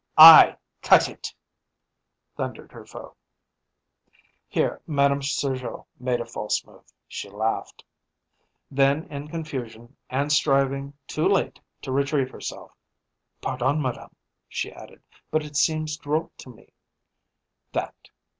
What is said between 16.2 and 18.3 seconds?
to me, that.